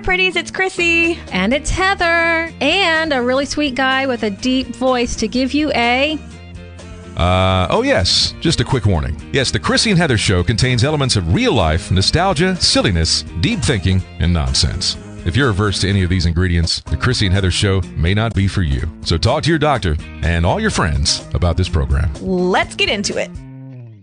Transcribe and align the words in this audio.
there, 0.00 0.04
pretties. 0.04 0.36
It's 0.36 0.50
Chrissy. 0.50 1.18
And 1.32 1.52
it's 1.52 1.70
Heather. 1.70 2.52
And 2.60 3.12
a 3.12 3.22
really 3.22 3.46
sweet 3.46 3.74
guy 3.74 4.06
with 4.06 4.22
a 4.22 4.30
deep 4.30 4.68
voice 4.68 5.16
to 5.16 5.28
give 5.28 5.52
you 5.52 5.70
a. 5.72 6.18
Uh, 7.16 7.66
oh, 7.70 7.82
yes, 7.82 8.34
just 8.40 8.60
a 8.60 8.64
quick 8.64 8.86
warning. 8.86 9.20
Yes, 9.32 9.50
the 9.50 9.58
Chrissy 9.58 9.90
and 9.90 9.98
Heather 9.98 10.16
show 10.16 10.42
contains 10.42 10.84
elements 10.84 11.16
of 11.16 11.34
real 11.34 11.52
life, 11.52 11.90
nostalgia, 11.90 12.56
silliness, 12.56 13.24
deep 13.40 13.60
thinking, 13.60 14.02
and 14.20 14.32
nonsense. 14.32 14.96
If 15.26 15.36
you're 15.36 15.50
averse 15.50 15.82
to 15.82 15.88
any 15.88 16.02
of 16.02 16.08
these 16.08 16.24
ingredients, 16.24 16.80
the 16.80 16.96
Chrissy 16.96 17.26
and 17.26 17.34
Heather 17.34 17.50
show 17.50 17.82
may 17.94 18.14
not 18.14 18.34
be 18.34 18.48
for 18.48 18.62
you. 18.62 18.88
So 19.02 19.18
talk 19.18 19.42
to 19.42 19.50
your 19.50 19.58
doctor 19.58 19.96
and 20.22 20.46
all 20.46 20.60
your 20.60 20.70
friends 20.70 21.28
about 21.34 21.58
this 21.58 21.68
program. 21.68 22.10
Let's 22.22 22.74
get 22.74 22.88
into 22.88 23.18
it. 23.18 23.30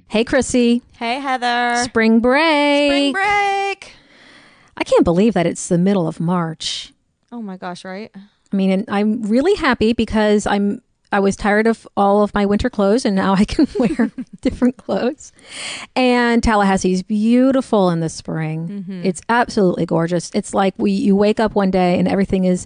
Hey, 0.10 0.24
Chrissy. 0.24 0.84
Hey, 0.94 1.20
Heather. 1.20 1.84
Spring 1.86 2.20
break. 2.20 2.92
Spring 2.92 3.14
break. 3.14 3.57
I 4.78 4.84
can't 4.84 5.04
believe 5.04 5.34
that 5.34 5.46
it's 5.46 5.68
the 5.68 5.78
middle 5.78 6.08
of 6.08 6.20
March. 6.20 6.94
Oh 7.32 7.42
my 7.42 7.58
gosh, 7.58 7.84
right? 7.84 8.12
I 8.16 8.56
mean, 8.56 8.72
and 8.72 8.86
I'm 8.88 9.24
really 9.24 9.56
happy 9.56 9.94
because 9.94 10.48
I'm 10.48 10.82
I 11.12 11.20
was 11.22 11.38
tired 11.38 11.68
of 11.68 11.88
all 11.96 12.22
of 12.22 12.34
my 12.34 12.46
winter 12.46 12.70
clothes 12.70 13.06
and 13.06 13.16
now 13.16 13.34
I 13.34 13.46
can 13.46 13.68
wear 13.80 14.12
different 14.42 14.78
clothes. 14.78 15.32
And 15.96 16.42
Tallahassee's 16.42 17.04
beautiful 17.04 17.90
in 17.90 18.02
the 18.02 18.10
spring. 18.10 18.68
Mm-hmm. 18.68 19.06
It's 19.06 19.22
absolutely 19.30 19.86
gorgeous. 19.86 20.32
It's 20.34 20.54
like 20.54 20.74
we 20.78 20.92
you 20.92 21.16
wake 21.16 21.40
up 21.40 21.56
one 21.56 21.72
day 21.72 21.98
and 21.98 22.08
everything 22.08 22.46
is 22.46 22.66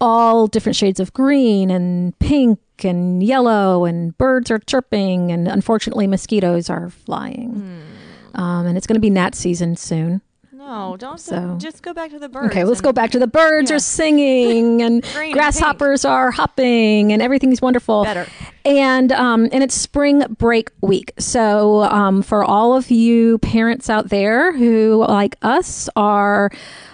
all 0.00 0.46
different 0.46 0.76
shades 0.76 1.00
of 1.00 1.12
green 1.12 1.70
and 1.70 2.18
pink 2.18 2.58
and 2.82 3.22
yellow 3.22 3.84
and 3.84 4.16
birds 4.18 4.50
are 4.50 4.58
chirping 4.58 5.30
and 5.30 5.46
unfortunately 5.46 6.06
mosquitoes 6.06 6.68
are 6.70 6.90
flying. 6.90 7.50
Hmm. 7.54 8.40
Um, 8.40 8.66
and 8.66 8.78
it's 8.78 8.86
going 8.86 8.94
to 8.94 9.00
be 9.00 9.10
gnat 9.10 9.34
season 9.34 9.76
soon. 9.76 10.22
No, 10.64 10.96
don't. 10.96 11.18
So- 11.18 11.56
just 11.58 11.82
go 11.82 11.92
back 11.92 12.10
to 12.10 12.18
the 12.20 12.28
birds. 12.28 12.46
Okay, 12.52 12.62
let's 12.64 12.78
and- 12.78 12.84
go 12.84 12.92
back 12.92 13.10
to 13.10 13.18
the 13.18 13.26
birds 13.26 13.70
Yeah. 13.70 13.76
are 13.76 13.80
singing 13.80 14.80
and 14.80 15.02
Green 15.12 15.24
and 15.26 15.32
grasshoppers 15.32 16.04
are 16.04 16.30
hopping 16.30 17.12
and 17.12 17.20
everything's 17.20 17.60
wonderful. 17.60 18.04
Better. 18.04 18.26
And 18.64 19.10
um, 19.12 19.48
and 19.52 19.64
it's 19.64 19.74
spring 19.74 20.22
break 20.38 20.70
week. 20.80 21.12
So 21.18 21.82
um, 21.82 22.22
for 22.22 22.44
all 22.44 22.76
of 22.76 22.90
you 22.92 23.38
parents 23.38 23.90
out 23.90 24.08
there 24.10 24.52
who 24.56 25.04
like 25.08 25.36
us 25.42 25.88
are 25.96 26.50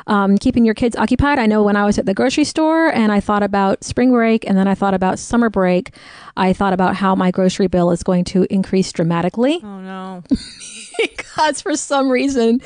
um, 0.07 0.39
keeping 0.39 0.65
your 0.65 0.75
kids 0.75 0.97
occupied, 0.97 1.39
I 1.39 1.45
know 1.45 1.63
when 1.63 1.77
I 1.77 1.85
was 1.85 1.99
at 1.99 2.07
the 2.07 2.15
grocery 2.15 2.45
store 2.45 2.89
and 2.89 3.13
I 3.13 3.21
thought 3.21 3.43
about 3.43 3.85
spring 3.85 4.11
break 4.11 4.49
and 4.49 4.57
then 4.57 4.67
I 4.67 4.75
thought 4.75 4.95
about 4.95 5.19
summer 5.19 5.51
break, 5.51 5.95
I 6.39 6.55
thought 6.55 6.73
about 6.73 6.97
how 6.97 7.15
my 7.15 7.31
grocery 7.31 7.67
bill 7.67 7.91
is 7.91 8.03
going 8.03 8.25
to 8.27 8.47
increase 8.49 8.91
dramatically 8.93 9.61
Oh 9.63 9.81
no. 9.81 10.23
because 11.03 11.61
for 11.61 11.77
some 11.77 12.09
reason 12.11 12.63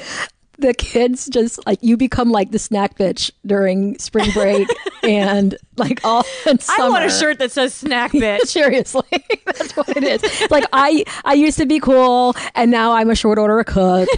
the 0.62 0.72
kids 0.74 1.28
just 1.28 1.64
like 1.66 1.78
you 1.82 1.96
become 1.96 2.30
like 2.30 2.50
the 2.50 2.58
snack 2.58 2.96
bitch 2.96 3.30
during 3.44 3.98
spring 3.98 4.30
break 4.32 4.68
and 5.02 5.56
like 5.76 6.00
all 6.04 6.22
summer. 6.58 6.58
I 6.68 6.88
want 6.88 7.04
a 7.04 7.10
shirt 7.10 7.38
that 7.40 7.52
says 7.52 7.74
snack 7.74 8.12
bitch. 8.12 8.46
Seriously, 8.46 9.02
that's 9.44 9.76
what 9.76 9.88
it 9.96 10.04
is. 10.04 10.50
Like 10.50 10.64
I, 10.72 11.04
I 11.24 11.34
used 11.34 11.58
to 11.58 11.66
be 11.66 11.80
cool, 11.80 12.34
and 12.54 12.70
now 12.70 12.92
I'm 12.92 13.10
a 13.10 13.14
short 13.14 13.38
order 13.38 13.62
cook, 13.64 14.08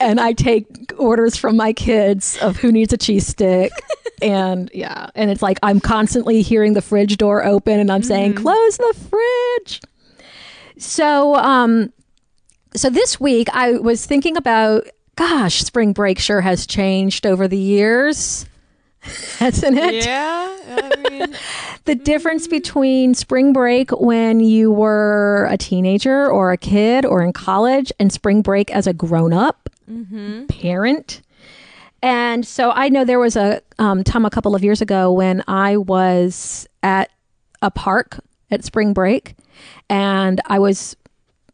and 0.00 0.20
I 0.20 0.32
take 0.32 0.66
orders 0.96 1.36
from 1.36 1.56
my 1.56 1.72
kids 1.72 2.38
of 2.38 2.56
who 2.56 2.72
needs 2.72 2.92
a 2.92 2.96
cheese 2.96 3.26
stick, 3.26 3.72
and 4.22 4.70
yeah, 4.72 5.10
and 5.14 5.30
it's 5.30 5.42
like 5.42 5.58
I'm 5.62 5.80
constantly 5.80 6.42
hearing 6.42 6.72
the 6.72 6.82
fridge 6.82 7.16
door 7.16 7.44
open, 7.44 7.78
and 7.80 7.90
I'm 7.90 8.02
saying, 8.02 8.34
"Close 8.34 8.78
the 8.78 8.94
fridge." 9.10 9.80
So, 10.78 11.34
um, 11.36 11.92
so 12.74 12.88
this 12.88 13.20
week 13.20 13.48
I 13.52 13.72
was 13.72 14.06
thinking 14.06 14.36
about, 14.36 14.86
gosh, 15.20 15.60
spring 15.60 15.92
break 15.92 16.18
sure 16.18 16.40
has 16.40 16.66
changed 16.66 17.26
over 17.26 17.46
the 17.46 17.58
years, 17.58 18.46
hasn't 19.38 19.76
it? 19.76 20.06
yeah. 20.06 20.56
I 20.66 21.08
mean, 21.10 21.36
the 21.84 21.94
difference 21.94 22.48
between 22.48 23.12
spring 23.12 23.52
break 23.52 23.90
when 23.90 24.40
you 24.40 24.72
were 24.72 25.46
a 25.50 25.58
teenager 25.58 26.26
or 26.26 26.52
a 26.52 26.56
kid 26.56 27.04
or 27.04 27.22
in 27.22 27.34
college 27.34 27.92
and 28.00 28.10
spring 28.10 28.40
break 28.40 28.70
as 28.70 28.86
a 28.86 28.94
grown 28.94 29.34
up 29.34 29.68
parent. 30.48 31.20
And 32.02 32.46
so 32.46 32.70
I 32.70 32.88
know 32.88 33.04
there 33.04 33.18
was 33.18 33.36
a 33.36 33.60
um, 33.78 34.02
time 34.02 34.24
a 34.24 34.30
couple 34.30 34.54
of 34.54 34.64
years 34.64 34.80
ago 34.80 35.12
when 35.12 35.44
I 35.46 35.76
was 35.76 36.66
at 36.82 37.10
a 37.60 37.70
park 37.70 38.20
at 38.50 38.64
spring 38.64 38.94
break 38.94 39.34
and 39.90 40.40
I 40.46 40.58
was 40.58 40.96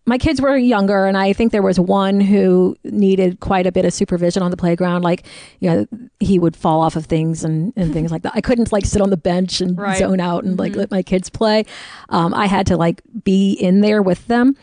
my 0.08 0.18
kids 0.18 0.40
were 0.40 0.56
younger 0.56 1.04
and 1.06 1.16
i 1.16 1.32
think 1.32 1.50
there 1.52 1.62
was 1.62 1.80
one 1.80 2.20
who 2.20 2.76
needed 2.84 3.40
quite 3.40 3.66
a 3.66 3.72
bit 3.72 3.84
of 3.84 3.92
supervision 3.92 4.42
on 4.42 4.50
the 4.50 4.56
playground. 4.56 5.02
Like 5.02 5.24
you 5.60 5.68
know 5.70 5.86
he 6.20 6.38
would 6.38 6.56
fall 6.56 6.80
off 6.80 6.96
of 6.96 7.06
things 7.06 7.44
and, 7.44 7.72
and 7.76 7.92
things 7.92 8.10
like 8.12 8.22
that. 8.22 8.32
I 8.34 8.40
couldn't 8.40 8.72
like 8.72 8.84
sit 8.86 9.02
on 9.02 9.10
the 9.10 9.16
bench 9.16 9.60
and 9.60 9.76
Right. 9.86 9.98
zone 9.98 10.20
out 10.20 10.44
and 10.44 10.58
like 10.58 10.74
let 10.76 10.90
my 10.90 11.02
kids 11.02 11.28
play. 11.28 11.64
Um, 12.08 12.32
i 12.34 12.46
had 12.46 12.66
to 12.68 12.76
like 12.76 13.02
be 13.24 13.52
in 13.52 13.80
there 13.80 14.00
with 14.00 14.26
them. 14.28 14.56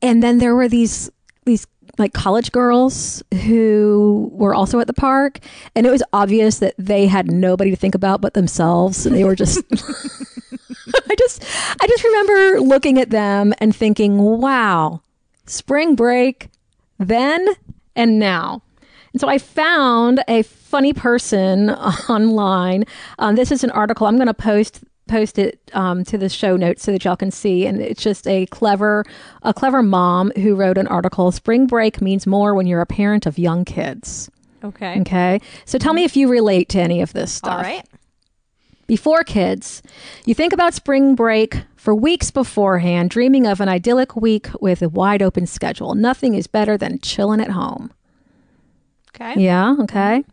And 0.00 0.22
then 0.22 0.38
there 0.38 0.54
were 0.54 0.68
these 0.68 1.10
these 1.44 1.66
like 1.98 2.12
college 2.12 2.52
girls 2.52 3.22
who 3.44 4.30
were 4.32 4.54
also 4.54 4.80
at 4.80 4.86
the 4.86 4.94
park 4.94 5.38
and 5.74 5.86
it 5.86 5.90
was 5.90 6.02
obvious 6.12 6.58
that 6.58 6.74
they 6.78 7.06
had 7.06 7.30
nobody 7.30 7.70
to 7.70 7.76
think 7.76 7.94
about 7.94 8.20
but 8.20 8.34
themselves 8.34 9.04
and 9.04 9.14
they 9.14 9.24
were 9.24 9.36
just 9.36 9.62
I 11.10 11.14
just 11.16 11.44
I 11.80 11.86
just 11.86 12.04
remember 12.04 12.60
looking 12.60 12.98
at 12.98 13.10
them 13.10 13.54
and 13.58 13.74
thinking, 13.74 14.18
"Wow, 14.18 15.02
spring 15.46 15.94
break 15.94 16.48
then 16.98 17.46
and 17.94 18.18
now." 18.18 18.62
And 19.12 19.20
so 19.20 19.28
I 19.28 19.38
found 19.38 20.22
a 20.26 20.42
funny 20.42 20.92
person 20.92 21.70
online. 22.08 22.84
Um, 23.18 23.36
this 23.36 23.52
is 23.52 23.62
an 23.62 23.70
article 23.70 24.06
I'm 24.06 24.16
going 24.16 24.26
to 24.26 24.34
post 24.34 24.82
post 25.12 25.38
it 25.38 25.60
um, 25.74 26.04
to 26.04 26.16
the 26.16 26.30
show 26.30 26.56
notes 26.56 26.82
so 26.82 26.90
that 26.90 27.04
y'all 27.04 27.16
can 27.16 27.30
see. 27.30 27.66
And 27.66 27.80
it's 27.82 28.02
just 28.02 28.26
a 28.26 28.46
clever 28.46 29.04
a 29.42 29.52
clever 29.52 29.82
mom 29.82 30.32
who 30.36 30.54
wrote 30.54 30.78
an 30.78 30.86
article. 30.86 31.30
Spring 31.30 31.66
break 31.66 32.00
means 32.00 32.26
more 32.26 32.54
when 32.54 32.66
you're 32.66 32.80
a 32.80 32.86
parent 32.86 33.26
of 33.26 33.38
young 33.38 33.64
kids. 33.64 34.30
okay. 34.64 35.00
Okay, 35.00 35.40
so 35.66 35.76
tell 35.78 35.92
me 35.92 36.04
if 36.04 36.16
you 36.16 36.28
relate 36.28 36.68
to 36.70 36.80
any 36.80 37.02
of 37.02 37.12
this 37.12 37.30
stuff 37.32 37.56
All 37.56 37.62
right. 37.62 37.86
before 38.86 39.22
kids, 39.22 39.82
you 40.24 40.34
think 40.34 40.52
about 40.54 40.72
spring 40.72 41.14
break 41.14 41.62
for 41.76 41.94
weeks 41.94 42.30
beforehand, 42.30 43.10
dreaming 43.10 43.46
of 43.46 43.60
an 43.60 43.68
idyllic 43.68 44.16
week 44.16 44.48
with 44.60 44.80
a 44.82 44.88
wide 44.88 45.20
open 45.20 45.46
schedule. 45.46 45.94
Nothing 45.94 46.34
is 46.34 46.46
better 46.46 46.78
than 46.78 47.00
chilling 47.00 47.40
at 47.40 47.50
home. 47.50 47.92
Okay. 49.14 49.34
Yeah, 49.42 49.76
okay. 49.80 50.24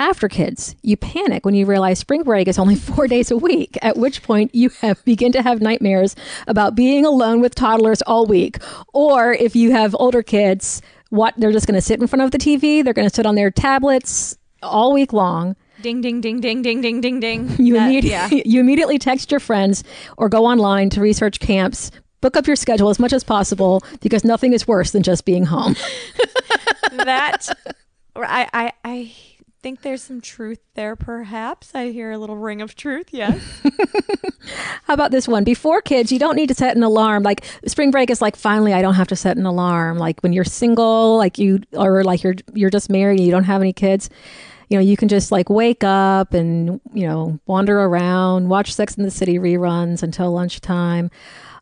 After 0.00 0.28
kids, 0.30 0.74
you 0.82 0.96
panic 0.96 1.44
when 1.44 1.54
you 1.54 1.66
realize 1.66 1.98
spring 1.98 2.22
break 2.22 2.48
is 2.48 2.58
only 2.58 2.74
four 2.88 3.06
days 3.06 3.30
a 3.30 3.36
week, 3.36 3.76
at 3.82 3.98
which 3.98 4.22
point 4.22 4.54
you 4.54 4.70
have 4.80 5.04
begin 5.04 5.30
to 5.32 5.42
have 5.42 5.60
nightmares 5.60 6.16
about 6.48 6.74
being 6.74 7.04
alone 7.04 7.42
with 7.42 7.54
toddlers 7.54 8.00
all 8.02 8.24
week. 8.24 8.56
Or 8.94 9.34
if 9.34 9.54
you 9.54 9.72
have 9.72 9.94
older 10.00 10.22
kids, 10.22 10.80
what 11.10 11.34
they're 11.36 11.52
just 11.52 11.66
going 11.66 11.74
to 11.74 11.82
sit 11.82 12.00
in 12.00 12.06
front 12.06 12.22
of 12.22 12.30
the 12.30 12.38
TV, 12.38 12.82
they're 12.82 12.94
going 12.94 13.08
to 13.08 13.14
sit 13.14 13.26
on 13.26 13.34
their 13.34 13.50
tablets 13.50 14.38
all 14.62 14.94
week 14.94 15.12
long. 15.12 15.54
Ding 15.82 16.00
ding 16.00 16.22
ding 16.22 16.40
ding 16.40 16.62
ding 16.62 16.80
ding 16.80 17.02
ding 17.02 17.20
ding. 17.20 17.50
You, 17.58 17.74
That- 17.74 17.90
immedi- 17.90 18.04
yeah. 18.04 18.28
you 18.46 18.58
immediately 18.58 18.98
text 18.98 19.30
your 19.30 19.40
friends 19.40 19.84
or 20.16 20.30
go 20.30 20.46
online 20.46 20.88
to 20.90 21.02
research 21.02 21.40
camps. 21.40 21.90
Book 22.22 22.38
up 22.38 22.46
your 22.46 22.56
schedule 22.56 22.88
as 22.88 22.98
much 22.98 23.12
as 23.12 23.22
possible 23.22 23.82
because 24.00 24.24
nothing 24.24 24.54
is 24.54 24.66
worse 24.66 24.92
than 24.92 25.02
just 25.02 25.26
being 25.26 25.44
home. 25.44 25.76
that 26.92 27.48
I, 28.16 28.48
I 28.52 28.72
I 28.84 29.12
think 29.62 29.82
there's 29.82 30.02
some 30.02 30.20
truth 30.20 30.60
there 30.74 30.96
perhaps. 30.96 31.74
I 31.74 31.90
hear 31.90 32.10
a 32.10 32.18
little 32.18 32.36
ring 32.36 32.62
of 32.62 32.74
truth, 32.74 33.08
yes. 33.12 33.42
How 34.84 34.94
about 34.94 35.10
this 35.10 35.28
one? 35.28 35.44
Before 35.44 35.80
kids, 35.80 36.10
you 36.10 36.18
don't 36.18 36.36
need 36.36 36.48
to 36.48 36.54
set 36.54 36.76
an 36.76 36.82
alarm. 36.82 37.22
Like 37.22 37.44
spring 37.66 37.90
break 37.90 38.10
is 38.10 38.22
like 38.22 38.36
finally 38.36 38.72
I 38.72 38.82
don't 38.82 38.94
have 38.94 39.08
to 39.08 39.16
set 39.16 39.36
an 39.36 39.46
alarm. 39.46 39.98
Like 39.98 40.20
when 40.20 40.32
you're 40.32 40.44
single, 40.44 41.16
like 41.16 41.38
you 41.38 41.60
or 41.72 42.02
like 42.04 42.22
you're 42.22 42.34
you're 42.54 42.70
just 42.70 42.90
married 42.90 43.18
and 43.18 43.26
you 43.26 43.32
don't 43.32 43.44
have 43.44 43.60
any 43.60 43.72
kids, 43.72 44.10
you 44.68 44.76
know, 44.76 44.82
you 44.82 44.96
can 44.96 45.08
just 45.08 45.30
like 45.32 45.50
wake 45.50 45.84
up 45.84 46.32
and, 46.32 46.80
you 46.94 47.06
know, 47.06 47.38
wander 47.46 47.80
around, 47.80 48.48
watch 48.48 48.74
Sex 48.74 48.96
in 48.96 49.02
the 49.04 49.10
City 49.10 49.38
reruns 49.38 50.02
until 50.02 50.32
lunchtime. 50.32 51.10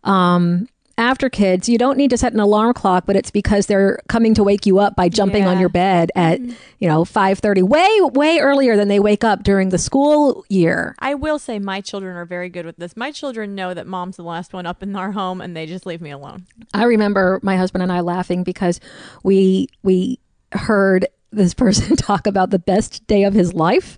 Um 0.04 0.68
after 0.98 1.30
kids, 1.30 1.68
you 1.68 1.78
don't 1.78 1.96
need 1.96 2.10
to 2.10 2.18
set 2.18 2.32
an 2.32 2.40
alarm 2.40 2.74
clock, 2.74 3.06
but 3.06 3.16
it's 3.16 3.30
because 3.30 3.66
they're 3.66 4.00
coming 4.08 4.34
to 4.34 4.42
wake 4.42 4.66
you 4.66 4.78
up 4.80 4.96
by 4.96 5.08
jumping 5.08 5.46
on 5.46 5.60
your 5.60 5.68
bed 5.68 6.10
at, 6.16 6.40
mm-hmm. 6.40 6.52
you 6.80 6.88
know, 6.88 7.04
5:30, 7.04 7.62
way 7.62 8.00
way 8.12 8.38
earlier 8.40 8.76
than 8.76 8.88
they 8.88 8.98
wake 8.98 9.22
up 9.22 9.44
during 9.44 9.68
the 9.68 9.78
school 9.78 10.44
year. 10.48 10.94
I 10.98 11.14
will 11.14 11.38
say 11.38 11.58
my 11.58 11.80
children 11.80 12.16
are 12.16 12.24
very 12.24 12.48
good 12.48 12.66
with 12.66 12.76
this. 12.76 12.96
My 12.96 13.12
children 13.12 13.54
know 13.54 13.72
that 13.72 13.86
mom's 13.86 14.16
the 14.16 14.24
last 14.24 14.52
one 14.52 14.66
up 14.66 14.82
in 14.82 14.94
our 14.96 15.12
home 15.12 15.40
and 15.40 15.56
they 15.56 15.66
just 15.66 15.86
leave 15.86 16.00
me 16.00 16.10
alone. 16.10 16.46
I 16.74 16.84
remember 16.84 17.38
my 17.42 17.56
husband 17.56 17.82
and 17.82 17.92
I 17.92 18.00
laughing 18.00 18.42
because 18.42 18.80
we 19.22 19.68
we 19.82 20.18
heard 20.52 21.06
this 21.30 21.54
person 21.62 21.96
talk 21.96 22.26
about 22.26 22.50
the 22.50 22.58
best 22.58 23.06
day 23.06 23.22
of 23.22 23.34
his 23.34 23.54
life 23.54 23.96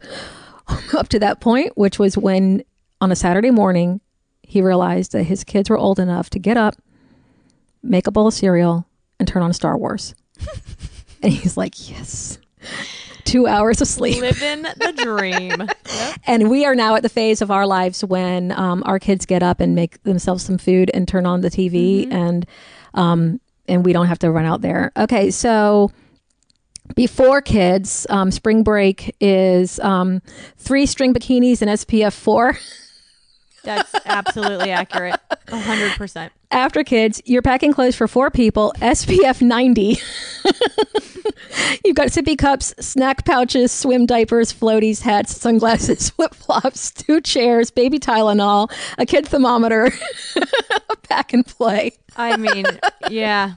up 0.94 1.08
to 1.08 1.18
that 1.18 1.40
point, 1.40 1.76
which 1.76 1.98
was 1.98 2.18
when 2.18 2.62
on 3.00 3.10
a 3.10 3.16
Saturday 3.16 3.50
morning 3.50 4.00
he 4.42 4.60
realized 4.60 5.12
that 5.12 5.24
his 5.24 5.44
kids 5.44 5.70
were 5.70 5.78
old 5.78 5.98
enough 6.00 6.28
to 6.28 6.38
get 6.38 6.56
up, 6.56 6.74
make 7.82 8.06
a 8.06 8.10
bowl 8.10 8.26
of 8.26 8.34
cereal, 8.34 8.86
and 9.18 9.26
turn 9.28 9.42
on 9.42 9.52
Star 9.52 9.76
Wars. 9.76 10.14
and 11.22 11.32
he's 11.32 11.56
like, 11.56 11.90
"Yes." 11.90 12.38
two 13.24 13.46
hours 13.46 13.80
of 13.80 13.86
sleep. 13.86 14.20
Living 14.20 14.62
the 14.62 14.92
dream. 15.04 15.52
Yep. 15.60 16.20
And 16.26 16.50
we 16.50 16.64
are 16.64 16.74
now 16.74 16.96
at 16.96 17.02
the 17.02 17.08
phase 17.08 17.40
of 17.42 17.50
our 17.50 17.64
lives 17.64 18.02
when 18.02 18.50
um, 18.52 18.82
our 18.86 18.98
kids 18.98 19.24
get 19.24 19.40
up 19.42 19.60
and 19.60 19.74
make 19.74 20.02
themselves 20.02 20.42
some 20.42 20.58
food 20.58 20.90
and 20.94 21.06
turn 21.06 21.26
on 21.26 21.40
the 21.40 21.50
TV, 21.50 22.06
Mm-hmm. 22.06 22.12
and 22.12 22.46
um, 22.94 23.40
and 23.68 23.84
we 23.84 23.92
don't 23.92 24.06
have 24.06 24.18
to 24.20 24.30
run 24.32 24.46
out 24.46 24.62
there. 24.62 24.90
Okay, 24.96 25.30
so 25.30 25.92
before 26.96 27.40
kids, 27.40 28.04
um, 28.10 28.32
spring 28.32 28.64
break 28.64 29.14
is 29.20 29.78
um, 29.80 30.22
three 30.56 30.86
string 30.86 31.14
bikinis 31.14 31.62
and 31.62 31.70
SPF 31.70 32.12
four. 32.12 32.58
That's 33.64 33.94
absolutely 34.06 34.70
accurate. 34.70 35.20
Hundred 35.48 35.92
percent. 35.92 36.32
After 36.50 36.82
kids, 36.82 37.20
you're 37.24 37.42
packing 37.42 37.72
clothes 37.72 37.94
for 37.96 38.08
four 38.08 38.30
people, 38.30 38.72
SPF 38.78 39.40
90. 39.42 39.98
You've 41.84 41.96
got 41.96 42.08
sippy 42.08 42.36
cups, 42.38 42.74
snack 42.80 43.24
pouches, 43.24 43.72
swim 43.72 44.06
diapers, 44.06 44.52
floaties, 44.52 45.00
hats, 45.02 45.36
sunglasses, 45.36 46.10
flip 46.16 46.34
flops, 46.34 46.90
two 46.90 47.20
chairs, 47.20 47.70
baby 47.70 47.98
Tylenol, 47.98 48.70
a 48.98 49.06
kid 49.06 49.26
thermometer, 49.26 49.90
pack 51.08 51.32
and 51.32 51.46
play. 51.46 51.92
I 52.16 52.36
mean, 52.36 52.66
yeah, 53.08 53.54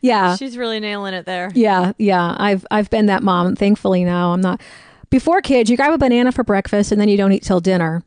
Yeah. 0.00 0.36
she's 0.36 0.56
really 0.58 0.80
nailing 0.80 1.14
it 1.14 1.24
there. 1.26 1.50
Yeah, 1.54 1.92
yeah. 1.98 2.34
I've 2.38 2.66
I've 2.70 2.90
been 2.90 3.06
that 3.06 3.22
mom. 3.22 3.56
Thankfully 3.56 4.04
now 4.04 4.32
I'm 4.32 4.40
not. 4.40 4.60
Before 5.10 5.40
kids, 5.40 5.70
you 5.70 5.76
grab 5.76 5.92
a 5.92 5.98
banana 5.98 6.32
for 6.32 6.42
breakfast 6.44 6.90
and 6.92 7.00
then 7.00 7.08
you 7.08 7.16
don't 7.16 7.32
eat 7.32 7.42
till 7.42 7.60
dinner. 7.60 8.02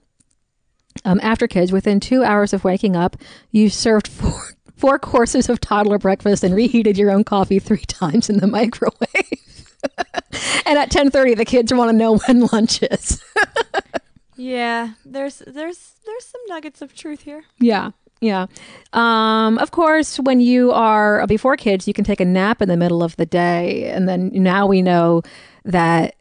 Um, 1.05 1.19
after 1.23 1.47
kids, 1.47 1.71
within 1.71 1.99
two 1.99 2.23
hours 2.23 2.53
of 2.53 2.63
waking 2.63 2.95
up, 2.95 3.17
you 3.51 3.69
served 3.69 4.07
four 4.07 4.41
four 4.75 4.99
courses 4.99 5.49
of 5.49 5.59
toddler 5.59 5.97
breakfast 5.97 6.43
and 6.43 6.53
reheated 6.53 6.99
your 6.99 7.09
own 7.09 7.23
coffee 7.23 7.57
three 7.57 7.77
times 7.87 8.29
in 8.29 8.37
the 8.37 8.47
microwave. 8.47 9.75
and 10.65 10.77
at 10.77 10.91
ten 10.91 11.09
thirty, 11.11 11.33
the 11.33 11.45
kids 11.45 11.73
want 11.73 11.89
to 11.89 11.95
know 11.95 12.17
when 12.17 12.41
lunch 12.51 12.83
is. 12.83 13.23
Yeah, 14.37 14.93
there's 15.03 15.41
there's 15.47 15.95
there's 16.05 16.25
some 16.25 16.41
nuggets 16.47 16.81
of 16.81 16.93
truth 16.93 17.23
here. 17.23 17.43
Yeah. 17.59 17.91
Yeah. 18.19 18.47
Um, 18.93 19.57
of 19.59 19.71
course, 19.71 20.17
when 20.17 20.39
you 20.39 20.71
are 20.71 21.25
before 21.27 21.55
kids, 21.55 21.87
you 21.87 21.93
can 21.93 22.03
take 22.03 22.19
a 22.19 22.25
nap 22.25 22.61
in 22.61 22.69
the 22.69 22.77
middle 22.77 23.03
of 23.03 23.15
the 23.17 23.25
day. 23.25 23.89
And 23.89 24.09
then 24.09 24.31
now 24.33 24.65
we 24.65 24.81
know 24.81 25.21
that 25.65 26.15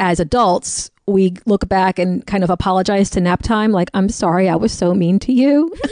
as 0.00 0.18
adults, 0.18 0.90
we 1.08 1.34
look 1.46 1.68
back 1.68 1.98
and 1.98 2.26
kind 2.26 2.44
of 2.44 2.50
apologize 2.50 3.10
to 3.10 3.20
nap 3.20 3.42
time. 3.42 3.72
Like, 3.72 3.90
I'm 3.94 4.08
sorry, 4.08 4.48
I 4.48 4.56
was 4.56 4.72
so 4.72 4.94
mean 4.94 5.18
to 5.20 5.32
you. 5.32 5.74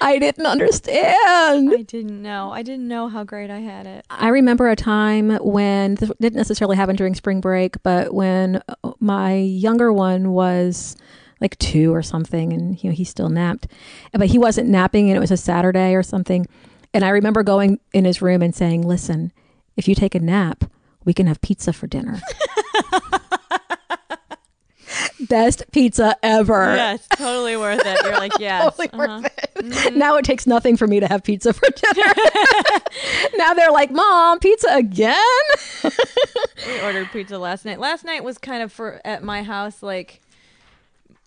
I 0.00 0.18
didn't 0.18 0.46
understand. 0.46 1.72
I 1.72 1.82
didn't 1.82 2.22
know. 2.22 2.52
I 2.52 2.62
didn't 2.62 2.88
know 2.88 3.08
how 3.08 3.24
great 3.24 3.50
I 3.50 3.60
had 3.60 3.86
it. 3.86 4.04
I 4.10 4.28
remember 4.28 4.68
a 4.68 4.76
time 4.76 5.36
when 5.36 5.96
this 5.96 6.10
didn't 6.20 6.36
necessarily 6.36 6.76
happen 6.76 6.96
during 6.96 7.14
spring 7.14 7.40
break, 7.40 7.82
but 7.82 8.14
when 8.14 8.62
uh, 8.68 8.92
my 9.00 9.34
younger 9.34 9.92
one 9.92 10.32
was 10.32 10.96
like 11.40 11.58
two 11.58 11.94
or 11.94 12.02
something, 12.02 12.52
and 12.52 12.82
you 12.82 12.90
know 12.90 12.94
he 12.94 13.04
still 13.04 13.28
napped, 13.28 13.68
but 14.12 14.28
he 14.28 14.38
wasn't 14.38 14.68
napping, 14.68 15.08
and 15.08 15.16
it 15.16 15.20
was 15.20 15.30
a 15.30 15.36
Saturday 15.36 15.94
or 15.94 16.02
something. 16.02 16.46
And 16.94 17.04
I 17.04 17.10
remember 17.10 17.42
going 17.42 17.78
in 17.92 18.04
his 18.04 18.22
room 18.22 18.42
and 18.42 18.54
saying, 18.54 18.82
"Listen, 18.82 19.32
if 19.76 19.88
you 19.88 19.94
take 19.94 20.14
a 20.14 20.20
nap, 20.20 20.64
we 21.04 21.12
can 21.12 21.26
have 21.26 21.40
pizza 21.40 21.72
for 21.72 21.86
dinner." 21.86 22.20
Best 25.28 25.64
pizza 25.72 26.16
ever. 26.22 26.74
Yes, 26.74 27.06
totally 27.16 27.56
worth 27.56 27.82
it. 27.84 27.98
You're 28.04 28.18
like, 28.18 28.32
yes. 28.38 28.64
Totally 28.64 28.88
uh-huh. 28.92 29.22
worth 29.22 29.38
it. 29.56 29.94
Now 29.96 30.16
it 30.16 30.24
takes 30.24 30.46
nothing 30.46 30.76
for 30.76 30.86
me 30.86 31.00
to 31.00 31.06
have 31.06 31.22
pizza 31.22 31.52
for 31.52 31.68
dinner. 31.70 32.14
now 33.36 33.54
they're 33.54 33.72
like, 33.72 33.90
"Mom, 33.90 34.38
pizza 34.38 34.68
again?" 34.70 35.14
We 35.84 36.80
ordered 36.80 37.10
pizza 37.12 37.38
last 37.38 37.64
night. 37.64 37.80
Last 37.80 38.04
night 38.04 38.24
was 38.24 38.38
kind 38.38 38.62
of 38.62 38.72
for 38.72 39.00
at 39.04 39.22
my 39.22 39.42
house 39.42 39.82
like 39.82 40.20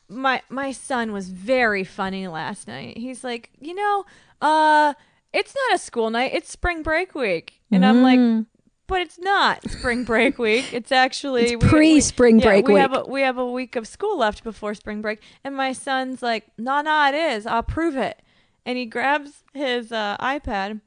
my 0.10 0.42
my 0.50 0.72
son 0.72 1.12
was 1.12 1.30
very 1.30 1.84
funny 1.84 2.28
last 2.28 2.68
night. 2.68 2.98
He's 2.98 3.24
like, 3.24 3.50
"You 3.60 3.76
know, 3.76 4.06
uh 4.42 4.94
it's 5.34 5.56
not 5.56 5.76
a 5.76 5.78
school 5.78 6.10
night. 6.10 6.32
It's 6.34 6.52
spring 6.52 6.84
break 6.84 7.16
week." 7.16 7.62
And 7.72 7.86
I'm 7.86 8.04
like, 8.04 8.46
"But 8.92 9.02
it's 9.02 9.18
not 9.18 9.68
spring 9.70 10.04
break 10.04 10.38
week. 10.38 10.74
It's 10.74 10.92
actually 10.92 11.54
It's 11.54 11.66
pre-spring 11.66 12.40
yeah, 12.40 12.46
break 12.46 12.68
we 12.68 12.74
week." 12.74 12.82
Have 12.82 12.94
a, 12.94 13.04
we 13.04 13.22
have 13.22 13.38
a 13.38 13.50
week 13.50 13.76
of 13.76 13.88
school 13.88 14.18
left 14.18 14.44
before 14.44 14.76
spring 14.76 15.02
break." 15.02 15.20
And 15.44 15.56
my 15.56 15.74
son's 15.74 16.22
like, 16.22 16.46
"No, 16.58 16.82
no, 16.82 17.08
it 17.08 17.16
is. 17.16 17.46
I'll 17.46 17.64
prove 17.64 17.96
it." 17.96 18.22
And 18.66 18.78
he 18.78 18.86
grabs 18.86 19.44
his 19.54 19.92
uh, 19.92 20.18
iPad 20.20 20.82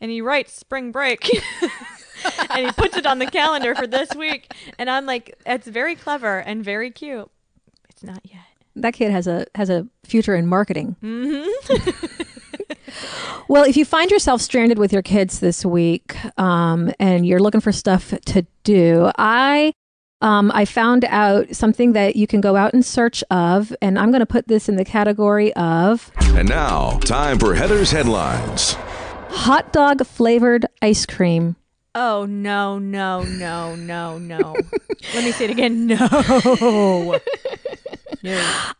and 0.00 0.10
he 0.10 0.20
writes 0.20 0.52
spring 0.52 0.92
break. 0.92 1.28
and 2.50 2.66
he 2.66 2.72
puts 2.72 2.96
it 2.96 3.06
on 3.06 3.18
the 3.18 3.26
calendar 3.26 3.74
for 3.74 3.86
this 3.86 4.14
week. 4.14 4.52
And 4.78 4.88
I'm 4.88 5.06
like, 5.06 5.36
it's 5.44 5.66
very 5.66 5.94
clever 5.94 6.38
and 6.38 6.64
very 6.64 6.90
cute. 6.90 7.30
It's 7.88 8.02
not 8.02 8.20
yet. 8.24 8.40
that 8.76 8.94
kid 8.94 9.10
has 9.10 9.26
a 9.26 9.46
has 9.54 9.68
a 9.68 9.86
future 10.04 10.34
in 10.34 10.46
marketing. 10.46 10.96
well, 13.48 13.64
if 13.64 13.76
you 13.76 13.84
find 13.84 14.10
yourself 14.10 14.40
stranded 14.40 14.78
with 14.78 14.92
your 14.92 15.02
kids 15.02 15.40
this 15.40 15.64
week, 15.64 16.16
um, 16.38 16.92
and 16.98 17.26
you're 17.26 17.40
looking 17.40 17.60
for 17.60 17.72
stuff 17.72 18.14
to 18.26 18.46
do, 18.64 19.10
I 19.18 19.72
um, 20.22 20.50
I 20.54 20.64
found 20.66 21.06
out 21.06 21.54
something 21.56 21.92
that 21.94 22.14
you 22.14 22.26
can 22.26 22.40
go 22.42 22.54
out 22.56 22.74
in 22.74 22.82
search 22.82 23.24
of, 23.30 23.74
and 23.80 23.98
I'm 23.98 24.10
going 24.10 24.20
to 24.20 24.26
put 24.26 24.48
this 24.48 24.68
in 24.68 24.76
the 24.76 24.84
category 24.84 25.52
of 25.54 26.12
And 26.36 26.46
now, 26.48 26.98
time 27.00 27.38
for 27.38 27.54
Heather's 27.54 27.90
headlines. 27.90 28.74
hot 29.30 29.72
dog 29.72 30.04
flavored 30.04 30.66
ice 30.82 31.06
cream. 31.06 31.56
Oh, 31.94 32.24
no, 32.26 32.78
no, 32.78 33.22
no, 33.24 33.74
no, 33.74 34.18
no. 34.18 34.56
Let 35.14 35.24
me 35.24 35.32
say 35.32 35.46
it 35.46 35.50
again. 35.50 35.86
No. 35.88 37.18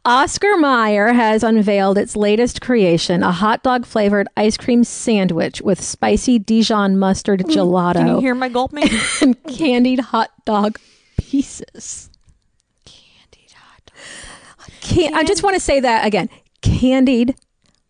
Oscar 0.05 0.57
Mayer 0.57 1.13
has 1.13 1.43
unveiled 1.43 1.99
its 1.99 2.17
latest 2.17 2.61
creation, 2.61 3.23
a 3.23 3.33
hot 3.33 3.63
dog 3.63 3.87
flavored 3.87 4.29
ice 4.37 4.57
cream 4.57 4.85
sandwich 4.85 5.61
with 5.63 5.81
spicy 5.81 6.39
Dijon 6.39 6.99
mustard 6.99 7.41
gelato. 7.45 7.95
Can 7.95 8.07
you 8.09 8.21
hear 8.21 8.35
my 8.35 8.49
gulping? 8.49 8.89
and 9.21 9.43
candied 9.45 10.01
hot 10.01 10.31
dog 10.45 10.79
pieces. 11.19 12.11
Candied 12.85 13.53
hot 13.53 13.83
dog. 13.87 14.71
Can- 14.81 15.15
I 15.15 15.25
just 15.25 15.43
want 15.43 15.55
to 15.55 15.61
say 15.61 15.81
that 15.81 16.07
again. 16.07 16.29
Candied 16.63 17.35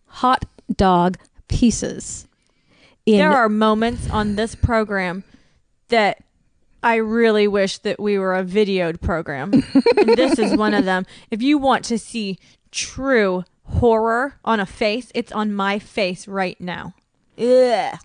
hot 0.07 0.45
dog 0.77 1.19
pieces. 1.49 2.27
In 3.07 3.19
There 3.19 3.33
are 3.33 3.49
moments 3.49 4.09
on 4.11 4.37
this 4.37 4.55
program 4.55 5.25
that 5.89 6.23
I 6.83 6.97
really 6.97 7.47
wish 7.47 7.79
that 7.79 8.01
we 8.01 8.19
were 8.19 8.35
a 8.35 8.45
videoed 8.45 9.01
program. 9.01 9.53
and 9.53 10.09
this 10.17 10.39
is 10.39 10.57
one 10.57 10.75
of 10.75 10.85
them. 10.85 11.07
If 11.31 11.43
you 11.43 11.59
want 11.59 11.85
to 11.87 11.99
see 11.99 12.39
true 12.71 13.45
horror 13.65 14.35
on 14.45 14.61
a 14.61 14.67
face, 14.67 15.11
it's 15.15 15.33
on 15.33 15.53
my 15.53 15.79
face 15.79 16.27
right 16.27 16.61
now. 16.61 16.95
Ugh. 17.39 17.99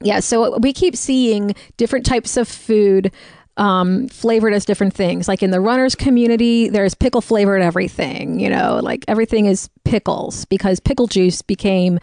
yeah, 0.00 0.20
so 0.20 0.58
we 0.58 0.72
keep 0.72 0.94
seeing 0.96 1.54
different 1.76 2.06
types 2.06 2.36
of 2.36 2.46
food 2.46 3.10
um, 3.56 4.08
flavored 4.08 4.52
as 4.52 4.64
different 4.64 4.94
things. 4.94 5.28
Like 5.28 5.42
in 5.42 5.50
the 5.50 5.60
runners 5.60 5.94
community, 5.94 6.68
there's 6.68 6.94
pickle 6.94 7.20
flavored 7.20 7.62
everything. 7.62 8.38
You 8.38 8.50
know, 8.50 8.80
like 8.82 9.04
everything 9.08 9.46
is 9.46 9.68
pickles 9.84 10.44
because 10.44 10.78
pickle 10.80 11.06
juice 11.06 11.42
became 11.42 11.98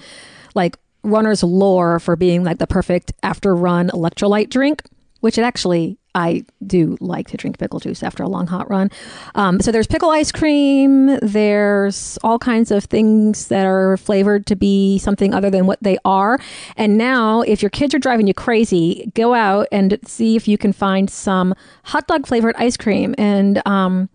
like 0.55 0.77
runners 1.03 1.43
lore 1.43 1.99
for 1.99 2.15
being 2.15 2.43
like 2.43 2.57
the 2.57 2.67
perfect 2.67 3.11
after 3.21 3.55
run 3.55 3.89
electrolyte 3.89 4.49
drink, 4.49 4.83
which 5.19 5.37
it 5.37 5.43
actually 5.43 5.97
I 6.15 6.45
do 6.65 6.97
like 6.99 7.27
to 7.29 7.37
drink 7.37 7.57
pickle 7.57 7.79
juice 7.79 8.03
after 8.03 8.23
a 8.23 8.27
long 8.27 8.47
hot 8.47 8.69
run. 8.69 8.91
Um, 9.35 9.59
so 9.59 9.71
there's 9.71 9.87
pickle 9.87 10.09
ice 10.11 10.31
cream. 10.31 11.17
There's 11.21 12.17
all 12.23 12.39
kinds 12.39 12.71
of 12.71 12.85
things 12.85 13.47
that 13.47 13.65
are 13.65 13.97
flavored 13.97 14.45
to 14.47 14.55
be 14.55 14.99
something 14.99 15.33
other 15.33 15.49
than 15.49 15.65
what 15.65 15.81
they 15.81 15.97
are. 16.05 16.39
And 16.77 16.97
now, 16.97 17.41
if 17.41 17.61
your 17.61 17.69
kids 17.69 17.93
are 17.95 17.99
driving 17.99 18.27
you 18.27 18.33
crazy, 18.33 19.11
go 19.15 19.33
out 19.33 19.67
and 19.71 19.97
see 20.05 20.35
if 20.35 20.47
you 20.47 20.57
can 20.57 20.73
find 20.73 21.09
some 21.09 21.55
hot 21.83 22.07
dog 22.07 22.27
flavored 22.27 22.55
ice 22.57 22.77
cream. 22.77 23.15
And 23.17 23.61
um, 23.67 24.09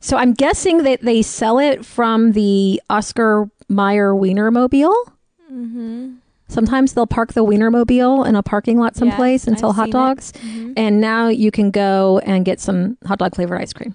so 0.00 0.16
I'm 0.16 0.32
guessing 0.32 0.84
that 0.84 1.02
they 1.02 1.22
sell 1.22 1.58
it 1.58 1.84
from 1.84 2.32
the 2.32 2.80
Oscar 2.88 3.50
Mayer 3.68 4.14
Wienermobile. 4.14 4.94
Sometimes 6.50 6.92
they'll 6.94 7.06
park 7.06 7.32
the 7.32 7.44
Wienermobile 7.44 8.26
in 8.26 8.34
a 8.34 8.42
parking 8.42 8.78
lot 8.78 8.96
someplace 8.96 9.46
and 9.46 9.54
I've 9.54 9.60
sell 9.60 9.72
hot 9.72 9.84
seen 9.84 9.88
it. 9.90 9.92
dogs. 9.92 10.32
And 10.76 11.00
now 11.00 11.28
you 11.28 11.50
can 11.50 11.70
go 11.70 12.18
and 12.24 12.44
get 12.44 12.60
some 12.60 12.98
hot 13.06 13.18
dog 13.20 13.34
flavored 13.36 13.60
ice 13.60 13.72
cream. 13.72 13.94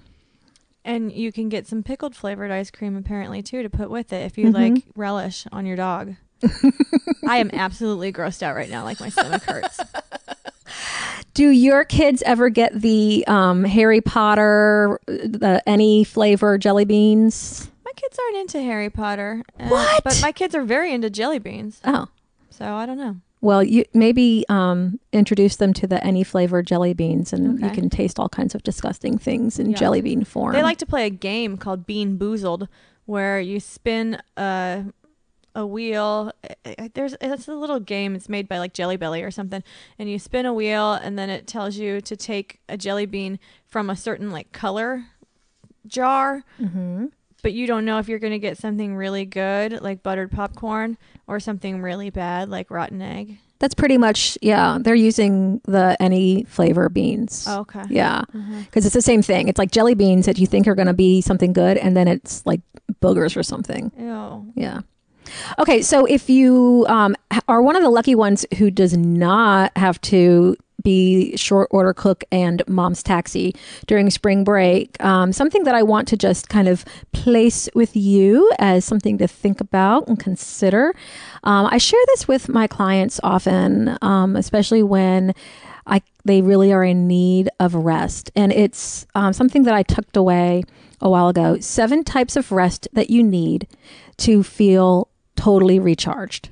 And 0.84 1.12
you 1.12 1.32
can 1.32 1.48
get 1.48 1.66
some 1.66 1.82
pickled 1.82 2.14
flavored 2.16 2.50
ice 2.50 2.70
cream 2.70 2.96
apparently 2.96 3.42
too 3.42 3.62
to 3.62 3.68
put 3.70 3.90
with 3.90 4.12
it 4.12 4.24
if 4.24 4.38
you 4.38 4.50
like 4.50 4.84
relish 4.96 5.46
on 5.52 5.66
your 5.66 5.76
dog. 5.76 6.14
I 7.28 7.38
am 7.38 7.50
absolutely 7.52 8.12
grossed 8.12 8.42
out 8.42 8.54
right 8.56 8.70
now, 8.70 8.84
like 8.84 9.00
my 9.00 9.08
stomach 9.08 9.42
hurts. 9.44 9.80
Do 11.34 11.50
your 11.50 11.84
kids 11.84 12.22
ever 12.24 12.48
get 12.48 12.80
the 12.80 13.24
um, 13.26 13.64
Harry 13.64 14.00
Potter, 14.00 14.98
the 15.06 15.62
any 15.66 16.02
flavor 16.04 16.56
jelly 16.56 16.86
beans? 16.86 17.70
My 17.84 17.92
kids 17.94 18.18
aren't 18.18 18.36
into 18.38 18.62
Harry 18.62 18.88
Potter. 18.88 19.42
uh, 19.60 19.68
What? 19.68 20.02
But 20.04 20.18
my 20.22 20.32
kids 20.32 20.54
are 20.54 20.62
very 20.62 20.92
into 20.94 21.10
jelly 21.10 21.38
beans. 21.38 21.80
Oh, 21.84 22.08
So 22.56 22.74
I 22.74 22.86
don't 22.86 22.98
know. 22.98 23.16
Well, 23.42 23.62
you 23.62 23.84
maybe 23.92 24.44
um, 24.48 24.98
introduce 25.12 25.56
them 25.56 25.74
to 25.74 25.86
the 25.86 26.02
any 26.04 26.24
flavor 26.24 26.62
jelly 26.62 26.94
beans, 26.94 27.32
and 27.32 27.60
you 27.60 27.70
can 27.70 27.90
taste 27.90 28.18
all 28.18 28.28
kinds 28.30 28.54
of 28.54 28.62
disgusting 28.62 29.18
things 29.18 29.58
in 29.58 29.70
Yeah. 29.70 29.76
jelly 29.76 30.00
bean 30.00 30.24
form. 30.24 30.52
They 30.54 30.62
like 30.62 30.78
to 30.78 30.86
play 30.86 31.04
a 31.06 31.10
game 31.10 31.56
called 31.58 31.86
Bean 31.86 32.18
Boozled, 32.18 32.66
where 33.04 33.38
you 33.38 33.60
spin 33.60 34.18
a 34.36 34.86
a 35.54 35.66
wheel. 35.66 36.32
I- 36.66 36.74
I- 36.78 36.90
There's 36.92 37.14
it's 37.20 37.46
a 37.48 37.54
little 37.54 37.78
game. 37.80 38.14
It's 38.14 38.28
made 38.28 38.48
by 38.48 38.58
like 38.58 38.72
Jelly 38.72 38.96
Belly 38.96 39.22
or 39.22 39.30
something, 39.30 39.62
and 39.98 40.10
you 40.10 40.18
spin 40.18 40.46
a 40.46 40.52
wheel, 40.54 40.94
and 40.94 41.18
then 41.18 41.28
it 41.30 41.46
tells 41.46 41.76
you 41.76 42.00
to 42.00 42.16
take 42.16 42.60
a 42.70 42.76
jelly 42.78 43.06
bean 43.06 43.38
from 43.66 43.90
a 43.90 43.96
certain 43.96 44.30
like 44.30 44.52
color 44.52 45.04
jar, 45.86 46.42
hmm 46.58 47.06
but 47.46 47.52
you 47.52 47.68
don't 47.68 47.84
know 47.84 48.00
if 48.00 48.08
you're 48.08 48.18
going 48.18 48.32
to 48.32 48.40
get 48.40 48.58
something 48.58 48.96
really 48.96 49.24
good 49.24 49.80
like 49.80 50.02
buttered 50.02 50.32
popcorn 50.32 50.98
or 51.28 51.38
something 51.38 51.80
really 51.80 52.10
bad 52.10 52.48
like 52.48 52.72
rotten 52.72 53.00
egg. 53.00 53.38
That's 53.60 53.72
pretty 53.72 53.98
much 53.98 54.36
yeah. 54.42 54.78
They're 54.80 54.96
using 54.96 55.60
the 55.64 55.96
any 56.00 56.42
flavor 56.48 56.88
beans. 56.88 57.46
Oh, 57.48 57.60
okay. 57.60 57.84
Yeah, 57.88 58.22
because 58.64 58.84
it's 58.84 58.94
the 58.94 59.00
same 59.00 59.22
thing. 59.22 59.46
It's 59.46 59.60
like 59.60 59.70
jelly 59.70 59.94
beans 59.94 60.26
that 60.26 60.40
you 60.40 60.46
think 60.48 60.66
are 60.66 60.74
going 60.74 60.88
to 60.88 60.92
be 60.92 61.20
something 61.20 61.52
good, 61.52 61.76
and 61.76 61.96
then 61.96 62.08
it's 62.08 62.44
like 62.44 62.62
boogers 63.00 63.36
or 63.36 63.44
something. 63.44 63.92
Ew. 63.96 64.52
Yeah. 64.56 64.80
Okay, 65.56 65.82
so 65.82 66.04
if 66.04 66.28
you 66.28 66.84
um, 66.88 67.14
are 67.46 67.62
one 67.62 67.76
of 67.76 67.82
the 67.82 67.90
lucky 67.90 68.16
ones 68.16 68.44
who 68.58 68.72
does 68.72 68.96
not 68.96 69.70
have 69.76 70.00
to 70.00 70.56
be 70.82 71.36
short 71.36 71.68
order 71.70 71.92
cook 71.92 72.22
and 72.30 72.62
mom's 72.68 73.02
taxi 73.02 73.54
during 73.86 74.10
spring 74.10 74.44
break, 74.44 75.02
um, 75.02 75.32
something 75.32 75.64
that 75.64 75.74
I 75.74 75.82
want 75.82 76.06
to 76.08 76.16
just 76.16 76.48
kind 76.48 76.68
of 76.68 76.84
place 77.12 77.68
with 77.74 77.96
you 77.96 78.50
as 78.58 78.84
something 78.84 79.18
to 79.18 79.26
think 79.26 79.60
about 79.60 80.06
and 80.06 80.18
consider. 80.18 80.94
Um, 81.44 81.66
I 81.70 81.78
share 81.78 82.00
this 82.08 82.28
with 82.28 82.48
my 82.48 82.66
clients 82.66 83.18
often, 83.22 83.96
um, 84.02 84.36
especially 84.36 84.82
when 84.82 85.34
I 85.86 86.02
they 86.24 86.42
really 86.42 86.72
are 86.72 86.84
in 86.84 87.06
need 87.06 87.48
of 87.60 87.74
rest, 87.74 88.30
and 88.34 88.52
it's 88.52 89.06
um, 89.14 89.32
something 89.32 89.62
that 89.64 89.74
I 89.74 89.82
tucked 89.82 90.16
away 90.16 90.64
a 91.00 91.08
while 91.08 91.28
ago. 91.28 91.58
Seven 91.60 92.02
types 92.04 92.36
of 92.36 92.50
rest 92.50 92.88
that 92.92 93.08
you 93.10 93.22
need 93.22 93.68
to 94.18 94.42
feel 94.42 95.08
totally 95.36 95.78
recharged. 95.78 96.50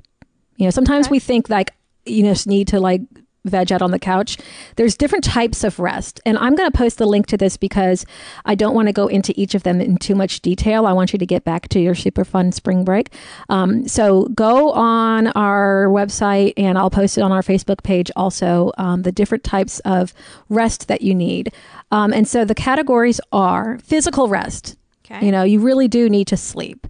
You 0.55 0.65
know, 0.65 0.69
sometimes 0.71 1.07
Okay. 1.07 1.11
we 1.11 1.19
think 1.19 1.49
like 1.49 1.71
you 2.05 2.23
just 2.23 2.47
need 2.47 2.67
to 2.69 2.79
like 2.79 3.01
veg 3.45 3.71
out 3.71 3.81
on 3.81 3.91
the 3.91 3.99
couch. 3.99 4.37
There's 4.75 4.95
different 4.95 5.23
types 5.23 5.63
of 5.63 5.79
rest. 5.79 6.19
And 6.25 6.37
I'm 6.37 6.55
going 6.55 6.69
to 6.69 6.77
post 6.77 6.97
the 6.97 7.05
link 7.05 7.27
to 7.27 7.37
this 7.37 7.57
because 7.57 8.05
I 8.45 8.55
don't 8.55 8.75
want 8.75 8.87
to 8.87 8.93
go 8.93 9.07
into 9.07 9.33
each 9.39 9.55
of 9.55 9.63
them 9.63 9.79
in 9.79 9.97
too 9.97 10.15
much 10.15 10.41
detail. 10.41 10.85
I 10.85 10.93
want 10.93 11.13
you 11.13 11.19
to 11.19 11.25
get 11.25 11.43
back 11.43 11.69
to 11.69 11.79
your 11.79 11.95
super 11.95 12.25
fun 12.25 12.51
spring 12.51 12.83
break. 12.83 13.13
Um, 13.49 13.87
so 13.87 14.25
go 14.29 14.71
on 14.71 15.27
our 15.27 15.85
website 15.87 16.53
and 16.57 16.77
I'll 16.77 16.89
post 16.89 17.17
it 17.17 17.21
on 17.21 17.31
our 17.31 17.41
Facebook 17.41 17.83
page 17.83 18.11
also 18.15 18.71
um, 18.77 19.03
the 19.03 19.11
different 19.11 19.43
types 19.43 19.79
of 19.81 20.13
rest 20.49 20.87
that 20.87 21.01
you 21.01 21.15
need. 21.15 21.53
Um, 21.91 22.11
and 22.13 22.27
so 22.27 22.45
the 22.45 22.55
categories 22.55 23.21
are 23.31 23.77
physical 23.79 24.27
rest. 24.27 24.75
Okay. 25.05 25.25
You 25.25 25.31
know, 25.31 25.43
you 25.43 25.59
really 25.59 25.87
do 25.87 26.09
need 26.09 26.27
to 26.27 26.37
sleep. 26.37 26.87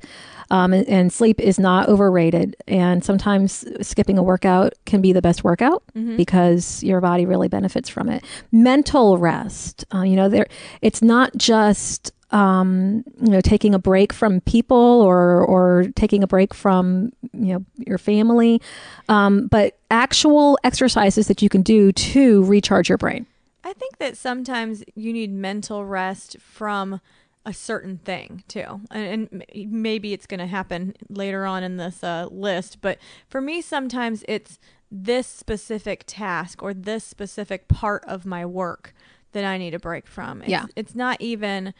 Um, 0.52 0.74
and, 0.74 0.88
and 0.88 1.12
sleep 1.14 1.40
is 1.40 1.58
not 1.60 1.90
overrated. 1.90 2.56
And 2.68 3.04
sometimes 3.04 3.66
skipping 3.82 4.18
a 4.18 4.24
workout 4.24 4.74
can 4.86 5.02
be 5.02 5.12
the 5.14 5.22
best 5.22 5.44
workout 5.44 5.84
Mhm. 5.96 6.18
because 6.18 6.84
your 6.84 7.02
body 7.02 7.26
really 7.26 7.48
benefits 7.48 7.90
from 7.90 8.10
it. 8.10 8.24
Mental 8.52 9.18
rest, 9.18 9.86
uh, 9.94 10.02
you 10.02 10.16
know, 10.16 10.30
there 10.30 10.46
it's 10.82 11.02
not 11.02 11.36
just 11.38 12.12
um, 12.32 13.04
you 13.22 13.30
know 13.30 13.40
taking 13.40 13.74
a 13.76 13.80
break 13.80 14.12
from 14.12 14.42
people 14.42 14.76
or 14.78 15.42
or 15.46 15.86
taking 15.96 16.24
a 16.24 16.28
break 16.28 16.54
from 16.54 17.12
you 17.34 17.54
know 17.54 17.66
your 17.78 17.98
family, 17.98 18.62
um, 19.10 19.48
but 19.48 19.78
actual 19.92 20.58
exercises 20.64 21.28
that 21.28 21.42
you 21.42 21.50
can 21.50 21.62
do 21.62 21.92
to 21.92 22.44
recharge 22.46 22.90
your 22.90 22.98
brain. 22.98 23.26
I 23.64 23.74
think 23.74 23.98
that 24.00 24.18
sometimes 24.18 24.84
you 24.96 25.14
need 25.14 25.32
mental 25.32 25.86
rest 25.86 26.38
from 26.40 27.00
a 27.46 27.54
certain 27.54 27.98
thing 28.00 28.44
too, 28.48 28.82
and, 28.92 29.30
and 29.32 29.72
maybe 29.72 30.14
it's 30.14 30.26
going 30.26 30.40
to 30.40 30.48
happen 30.48 30.96
later 31.10 31.46
on 31.46 31.64
in 31.64 31.78
this 31.78 32.04
uh, 32.04 32.28
list. 32.32 32.82
But 32.82 32.98
for 33.28 33.40
me, 33.42 33.62
sometimes 33.62 34.24
it's 34.28 34.58
this 34.92 35.28
specific 35.28 36.04
task 36.08 36.64
or 36.64 36.74
this 36.74 37.04
specific 37.04 37.68
part 37.68 38.04
of 38.06 38.26
my 38.26 38.46
work 38.46 38.94
that 39.34 39.44
I 39.44 39.58
need 39.58 39.74
a 39.74 39.80
break 39.80 40.08
from. 40.08 40.42
It's, 40.42 40.50
Yeah. 40.50 40.66
it's 40.76 40.96
not 40.96 41.22
even. 41.22 41.74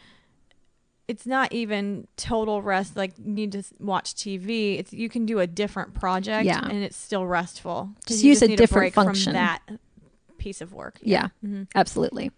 It's 1.08 1.24
not 1.24 1.52
even 1.52 2.08
total 2.16 2.62
rest. 2.62 2.96
Like 2.96 3.12
you 3.16 3.32
need 3.32 3.52
to 3.52 3.62
watch 3.78 4.14
TV. 4.14 4.78
It's 4.80 4.92
you 4.92 5.08
can 5.08 5.24
do 5.24 5.38
a 5.38 5.46
different 5.46 5.94
project, 5.94 6.46
Yeah. 6.46 6.60
and 6.64 6.82
it's 6.82 6.96
still 6.96 7.24
restful 7.26 7.90
Just 8.06 8.24
use 8.24 8.42
a 8.42 8.48
need 8.48 8.56
different 8.56 8.92
from 8.92 9.04
function. 9.06 9.32
that 9.34 9.60
piece 10.38 10.60
of 10.60 10.72
work. 10.72 10.98
Yeah, 11.02 11.28
hmm 11.42 11.62
absolutely. 11.76 12.32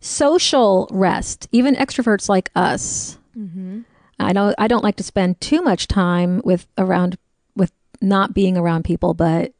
Social 0.00 0.88
rest, 0.90 1.48
even 1.52 1.74
extroverts 1.76 2.28
like 2.28 2.50
us. 2.54 3.18
hmm 3.34 3.80
I 4.18 4.32
don't 4.32 4.54
I 4.56 4.68
don't 4.68 4.84
like 4.84 4.96
to 4.96 5.02
spend 5.02 5.40
too 5.40 5.62
much 5.62 5.88
time 5.88 6.42
with 6.44 6.68
around 6.78 7.18
with 7.56 7.72
not 8.00 8.34
being 8.34 8.56
around 8.56 8.84
people, 8.84 9.14
but 9.14 9.52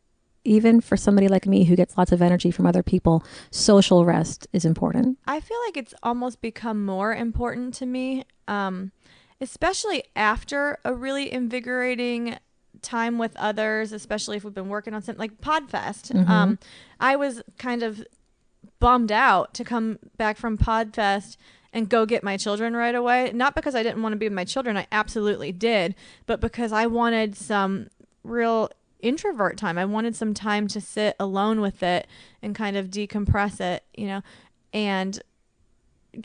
even 0.44 0.80
for 0.80 0.96
somebody 0.96 1.28
like 1.28 1.46
me 1.46 1.64
who 1.64 1.74
gets 1.76 1.96
lots 1.96 2.12
of 2.12 2.22
energy 2.22 2.50
from 2.50 2.66
other 2.66 2.82
people, 2.82 3.24
social 3.50 4.04
rest 4.04 4.46
is 4.52 4.64
important. 4.64 5.18
I 5.26 5.40
feel 5.40 5.56
like 5.66 5.76
it's 5.76 5.94
almost 6.02 6.40
become 6.40 6.84
more 6.84 7.14
important 7.14 7.74
to 7.74 7.86
me, 7.86 8.24
um, 8.48 8.92
especially 9.40 10.04
after 10.16 10.78
a 10.84 10.94
really 10.94 11.32
invigorating 11.32 12.38
time 12.82 13.18
with 13.18 13.34
others, 13.36 13.92
especially 13.92 14.36
if 14.36 14.44
we've 14.44 14.54
been 14.54 14.68
working 14.68 14.94
on 14.94 15.02
something 15.02 15.20
like 15.20 15.40
Podfest. 15.40 16.12
Mhm. 16.12 16.28
Um, 16.28 16.58
I 16.98 17.16
was 17.16 17.42
kind 17.58 17.82
of 17.82 18.04
bummed 18.82 19.12
out 19.12 19.54
to 19.54 19.62
come 19.62 19.96
back 20.16 20.36
from 20.36 20.58
Podfest 20.58 21.36
and 21.72 21.88
go 21.88 22.04
get 22.04 22.24
my 22.24 22.36
children 22.36 22.74
right 22.74 22.96
away. 22.96 23.30
Not 23.32 23.54
because 23.54 23.76
I 23.76 23.84
didn't 23.84 24.02
want 24.02 24.12
to 24.12 24.16
be 24.16 24.26
with 24.26 24.32
my 24.32 24.44
children, 24.44 24.76
I 24.76 24.88
absolutely 24.90 25.52
did, 25.52 25.94
but 26.26 26.40
because 26.40 26.72
I 26.72 26.86
wanted 26.86 27.36
some 27.36 27.90
real 28.24 28.70
introvert 28.98 29.56
time. 29.56 29.78
I 29.78 29.84
wanted 29.84 30.16
some 30.16 30.34
time 30.34 30.66
to 30.66 30.80
sit 30.80 31.14
alone 31.20 31.60
with 31.60 31.80
it 31.84 32.08
and 32.42 32.56
kind 32.56 32.76
of 32.76 32.88
decompress 32.88 33.60
it, 33.60 33.84
you 33.94 34.08
know. 34.08 34.22
And 34.72 35.22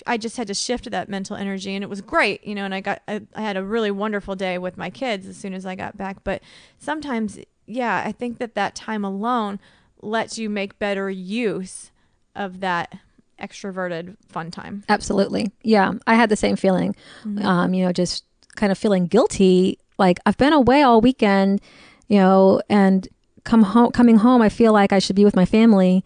I 0.07 0.17
just 0.17 0.35
had 0.37 0.47
to 0.47 0.55
shift 0.55 0.89
that 0.89 1.09
mental 1.09 1.35
energy 1.35 1.75
and 1.75 1.83
it 1.83 1.91
was 1.91 2.01
great, 2.01 2.43
you 2.43 2.55
know, 2.55 2.65
and 2.65 2.73
I 2.73 2.81
got 2.81 3.03
I, 3.07 3.21
I 3.35 3.41
had 3.41 3.55
a 3.55 3.63
really 3.63 3.91
wonderful 3.91 4.35
day 4.35 4.57
with 4.57 4.77
my 4.77 4.89
kids 4.89 5.27
as 5.27 5.37
soon 5.37 5.53
as 5.53 5.63
I 5.63 5.75
got 5.75 5.95
back, 5.95 6.23
but 6.23 6.41
sometimes 6.79 7.37
yeah, 7.67 8.01
I 8.03 8.11
think 8.11 8.39
that 8.39 8.55
that 8.55 8.73
time 8.73 9.05
alone 9.05 9.59
lets 10.01 10.39
you 10.39 10.49
make 10.49 10.79
better 10.79 11.07
use 11.09 11.91
of 12.37 12.61
that 12.61 12.97
extroverted 13.41 14.15
fun 14.29 14.51
time. 14.51 14.83
Absolutely. 14.89 15.51
Yeah, 15.61 15.93
I 16.07 16.15
had 16.15 16.29
the 16.29 16.35
same 16.35 16.55
feeling. 16.55 16.95
Um, 17.43 17.73
you 17.73 17.85
know, 17.85 17.91
just 17.91 18.23
kind 18.55 18.71
of 18.71 18.77
feeling 18.77 19.07
guilty 19.07 19.77
like 19.97 20.19
I've 20.25 20.37
been 20.37 20.53
away 20.53 20.81
all 20.83 21.01
weekend, 21.01 21.61
you 22.07 22.19
know, 22.19 22.61
and 22.69 23.07
come 23.43 23.63
home 23.63 23.91
coming 23.91 24.17
home 24.17 24.41
I 24.41 24.49
feel 24.49 24.73
like 24.73 24.91
I 24.91 24.99
should 24.99 25.15
be 25.15 25.23
with 25.25 25.35
my 25.35 25.45
family 25.45 26.03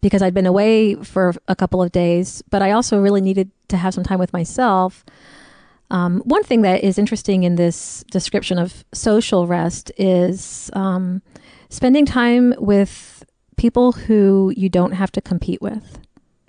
because 0.00 0.22
I'd 0.22 0.34
been 0.34 0.46
away 0.46 0.94
for 0.96 1.34
a 1.48 1.56
couple 1.56 1.82
of 1.82 1.90
days, 1.92 2.42
but 2.50 2.62
I 2.62 2.72
also 2.72 3.00
really 3.00 3.20
needed 3.20 3.50
to 3.68 3.76
have 3.76 3.94
some 3.94 4.04
time 4.04 4.18
with 4.18 4.32
myself. 4.32 5.04
Um, 5.90 6.20
one 6.24 6.42
thing 6.42 6.62
that 6.62 6.84
is 6.84 6.98
interesting 6.98 7.44
in 7.44 7.56
this 7.56 8.04
description 8.10 8.58
of 8.58 8.84
social 8.92 9.46
rest 9.46 9.92
is 9.96 10.70
um, 10.74 11.22
spending 11.70 12.04
time 12.04 12.54
with 12.58 13.24
people 13.56 13.92
who 13.92 14.52
you 14.56 14.68
don't 14.68 14.92
have 14.92 15.12
to 15.12 15.20
compete 15.20 15.62
with. 15.62 15.98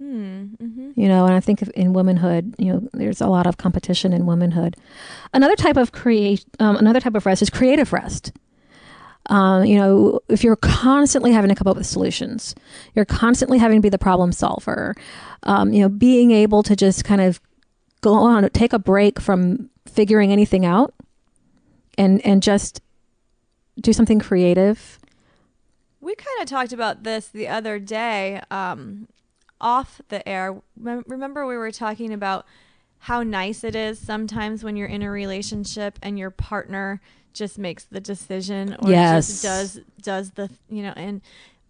Mm, 0.01 0.57
hmm 0.59 0.91
you 0.95 1.07
know 1.07 1.25
and 1.25 1.33
i 1.33 1.39
think 1.39 1.61
in 1.61 1.93
womanhood 1.93 2.53
you 2.57 2.71
know 2.71 2.87
there's 2.93 3.21
a 3.21 3.27
lot 3.27 3.47
of 3.47 3.57
competition 3.57 4.13
in 4.13 4.25
womanhood. 4.25 4.75
Another 5.33 5.55
type 5.55 5.77
of 5.77 5.91
create 5.91 6.45
um, 6.59 6.75
another 6.75 6.99
type 6.99 7.15
of 7.15 7.25
rest 7.25 7.41
is 7.41 7.49
creative 7.49 7.91
rest. 7.93 8.31
Um, 9.27 9.65
you 9.65 9.77
know 9.77 10.19
if 10.29 10.43
you're 10.43 10.55
constantly 10.57 11.31
having 11.31 11.49
to 11.49 11.55
come 11.55 11.67
up 11.67 11.77
with 11.77 11.87
solutions 11.87 12.53
you're 12.93 13.05
constantly 13.05 13.57
having 13.57 13.77
to 13.77 13.81
be 13.81 13.89
the 13.89 13.97
problem 13.97 14.31
solver 14.31 14.93
um, 15.43 15.73
you 15.73 15.81
know 15.81 15.89
being 15.89 16.29
able 16.31 16.61
to 16.61 16.75
just 16.75 17.03
kind 17.03 17.21
of 17.21 17.41
go 18.01 18.13
on 18.13 18.47
take 18.49 18.71
a 18.73 18.77
break 18.79 19.19
from 19.19 19.69
figuring 19.87 20.31
anything 20.31 20.63
out 20.65 20.93
and 21.97 22.23
and 22.23 22.43
just 22.43 22.81
do 23.81 23.91
something 23.93 24.19
creative 24.19 24.99
We 26.05 26.13
kind 26.13 26.39
of 26.41 26.47
talked 26.47 26.71
about 26.71 27.03
this 27.03 27.27
the 27.27 27.47
other 27.47 27.79
day 27.79 28.39
um, 28.51 29.07
off 29.59 30.01
the 30.09 30.27
air. 30.29 30.61
Rem- 30.79 31.03
Remember, 31.07 31.47
we 31.47 31.57
were 31.57 31.71
talking 31.71 32.13
about 32.13 32.45
how 32.99 33.23
nice 33.23 33.63
it 33.63 33.75
is 33.75 33.97
sometimes 33.97 34.63
when 34.63 34.75
you're 34.75 34.87
in 34.87 35.01
a 35.01 35.09
relationship 35.09 35.97
and 36.03 36.19
your 36.19 36.29
partner 36.29 37.01
just 37.33 37.57
makes 37.57 37.83
the 37.85 37.99
decision 37.99 38.75
or 38.79 38.91
Yes. 38.91 39.27
just 39.27 39.43
does 39.43 39.79
does 40.01 40.31
the 40.31 40.49
you 40.69 40.83
know 40.83 40.93
and 40.95 41.21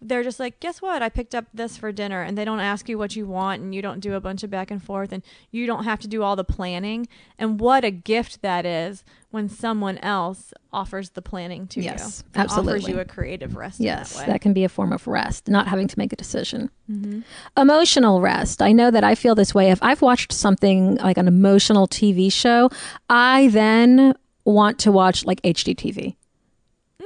they're 0.01 0.23
just 0.23 0.39
like, 0.39 0.59
guess 0.59 0.81
what? 0.81 1.01
I 1.01 1.09
picked 1.09 1.33
up 1.33 1.45
this 1.53 1.77
for 1.77 1.91
dinner, 1.91 2.21
and 2.21 2.37
they 2.37 2.45
don't 2.45 2.59
ask 2.59 2.87
you 2.89 2.97
what 2.97 3.15
you 3.15 3.25
want, 3.25 3.61
and 3.61 3.73
you 3.73 3.81
don't 3.81 3.99
do 3.99 4.13
a 4.13 4.19
bunch 4.19 4.43
of 4.43 4.49
back 4.49 4.69
and 4.69 4.83
forth, 4.83 5.11
and 5.11 5.23
you 5.51 5.65
don't 5.65 5.83
have 5.85 5.99
to 6.01 6.07
do 6.07 6.21
all 6.21 6.35
the 6.35 6.43
planning. 6.43 7.07
And 7.39 7.59
what 7.59 7.83
a 7.83 7.91
gift 7.91 8.41
that 8.41 8.65
is 8.65 9.03
when 9.31 9.49
someone 9.49 9.97
else 9.99 10.53
offers 10.71 11.09
the 11.11 11.21
planning 11.21 11.67
to 11.67 11.81
Yes, 11.81 12.23
you. 12.25 12.41
and 12.41 12.51
Offers 12.51 12.87
you 12.87 12.99
a 12.99 13.05
creative 13.05 13.55
rest. 13.55 13.79
Yes, 13.79 14.13
that, 14.13 14.19
way. 14.19 14.33
that 14.33 14.41
can 14.41 14.53
be 14.53 14.63
a 14.63 14.69
form 14.69 14.93
of 14.93 15.07
rest, 15.07 15.47
not 15.47 15.67
having 15.67 15.87
to 15.87 15.97
make 15.97 16.13
a 16.13 16.15
decision. 16.15 16.69
Mm-hmm. 16.89 17.21
Emotional 17.59 18.21
rest. 18.21 18.61
I 18.61 18.71
know 18.71 18.91
that 18.91 19.03
I 19.03 19.15
feel 19.15 19.35
this 19.35 19.53
way. 19.55 19.71
If 19.71 19.81
I've 19.81 20.01
watched 20.01 20.31
something 20.31 20.95
like 20.97 21.17
an 21.17 21.27
emotional 21.27 21.87
TV 21.87 22.31
show, 22.31 22.69
I 23.09 23.47
then 23.49 24.13
want 24.45 24.79
to 24.79 24.91
watch 24.91 25.25
like 25.25 25.41
HGTV. 25.41 26.15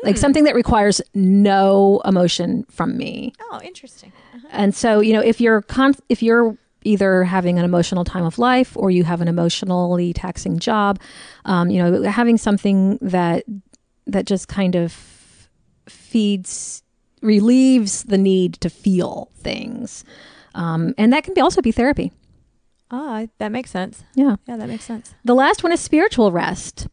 Like 0.04 0.18
something 0.18 0.46
that 0.46 0.56
requires 0.56 1.02
no 1.14 2.02
emotion 2.06 2.66
from 2.70 2.98
me. 2.98 3.34
oh, 3.52 3.60
interesting. 3.64 4.12
Uh-huh. 4.36 4.48
And 4.52 4.74
so, 4.74 5.00
you 5.02 5.14
know, 5.14 5.22
if 5.22 5.42
you're 5.42 5.62
con- 5.62 5.96
if 6.08 6.24
you're 6.24 6.58
either 6.84 7.26
having 7.26 7.60
an 7.60 7.66
emotional 7.66 8.06
time 8.06 8.24
of 8.24 8.40
life 8.40 8.78
or 8.78 8.90
you 8.90 9.04
have 9.04 9.20
an 9.22 9.28
emotionally 9.28 10.14
taxing 10.14 10.58
job, 10.60 11.00
um, 11.46 11.70
you 11.70 11.82
know, 11.84 12.04
having 12.04 12.38
something 12.38 12.98
that 13.02 13.44
that 14.08 14.26
just 14.26 14.48
kind 14.48 14.76
of 14.76 14.94
feeds 15.88 16.84
relieves 17.22 18.04
the 18.04 18.18
need 18.18 18.54
to 18.62 18.70
feel 18.70 19.30
things, 19.36 20.06
um, 20.56 20.94
and 20.98 21.12
that 21.12 21.24
can 21.24 21.34
be 21.34 21.42
also 21.42 21.62
be 21.62 21.72
therapy. 21.72 22.12
Oh, 22.92 23.28
that 23.38 23.52
makes 23.52 23.70
sense. 23.70 24.04
Yeah. 24.16 24.38
Yeah, 24.48 24.58
that 24.58 24.68
makes 24.68 24.84
sense. 24.86 25.14
The 25.24 25.36
last 25.36 25.62
one 25.64 25.72
is 25.72 25.80
spiritual 25.80 26.32
rest. 26.32 26.88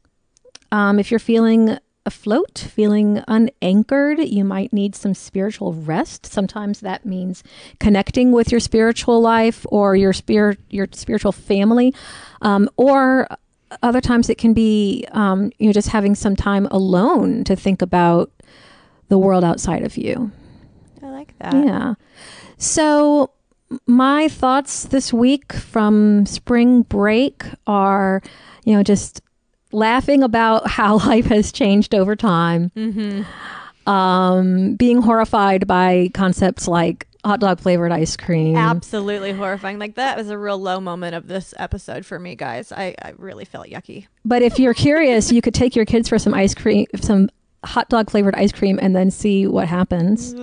Um, 0.72 0.98
if 0.98 1.10
you're 1.10 1.20
feeling 1.20 1.78
afloat, 2.06 2.58
feeling 2.58 3.22
unanchored, 3.28 4.20
you 4.20 4.44
might 4.44 4.72
need 4.72 4.94
some 4.94 5.12
spiritual 5.12 5.74
rest. 5.74 6.24
Sometimes 6.24 6.80
that 6.80 7.04
means 7.04 7.42
connecting 7.80 8.32
with 8.32 8.50
your 8.50 8.60
spiritual 8.60 9.20
life 9.20 9.66
or 9.70 9.96
your 9.96 10.12
spirit, 10.12 10.58
your 10.70 10.86
spiritual 10.92 11.32
family, 11.32 11.92
um, 12.42 12.68
or 12.76 13.28
other 13.82 14.00
times 14.00 14.30
it 14.30 14.38
can 14.38 14.54
be 14.54 15.04
um, 15.10 15.50
you 15.58 15.66
know 15.66 15.72
just 15.72 15.88
having 15.88 16.14
some 16.14 16.36
time 16.36 16.66
alone 16.70 17.42
to 17.44 17.56
think 17.56 17.82
about 17.82 18.30
the 19.08 19.18
world 19.18 19.44
outside 19.44 19.82
of 19.82 19.96
you. 19.96 20.30
I 21.02 21.08
like 21.08 21.36
that. 21.38 21.54
Yeah. 21.54 21.94
So 22.58 23.32
my 23.86 24.28
thoughts 24.28 24.84
this 24.84 25.12
week 25.12 25.52
from 25.52 26.26
spring 26.26 26.82
break 26.82 27.44
are, 27.66 28.22
you 28.64 28.74
know, 28.74 28.82
just 28.82 29.20
laughing 29.72 30.22
about 30.22 30.68
how 30.70 30.98
life 30.98 31.26
has 31.26 31.52
changed 31.52 31.94
over 31.94 32.16
time. 32.16 32.70
Mm-hmm. 32.76 33.22
Um, 33.88 34.74
being 34.74 35.00
horrified 35.00 35.68
by 35.68 36.10
concepts 36.12 36.66
like 36.66 37.06
hot 37.24 37.40
dog 37.40 37.60
flavored 37.60 37.92
ice 37.92 38.16
cream. 38.16 38.56
Absolutely 38.56 39.32
horrifying. 39.32 39.78
Like 39.78 39.94
that 39.96 40.16
was 40.16 40.30
a 40.30 40.38
real 40.38 40.58
low 40.58 40.80
moment 40.80 41.14
of 41.14 41.28
this 41.28 41.54
episode 41.56 42.06
for 42.06 42.18
me, 42.18 42.34
guys. 42.36 42.72
I, 42.72 42.94
I 43.02 43.12
really 43.16 43.44
felt 43.44 43.66
yucky. 43.66 44.06
But 44.24 44.42
if 44.42 44.58
you're 44.58 44.74
curious, 44.74 45.30
you 45.32 45.42
could 45.42 45.54
take 45.54 45.76
your 45.76 45.84
kids 45.84 46.08
for 46.08 46.18
some 46.18 46.34
ice 46.34 46.54
cream, 46.54 46.86
some 47.00 47.30
hot 47.64 47.88
dog 47.88 48.10
flavored 48.10 48.34
ice 48.34 48.52
cream, 48.52 48.78
and 48.80 48.94
then 48.94 49.10
see 49.10 49.46
what 49.46 49.68
happens. 49.68 50.34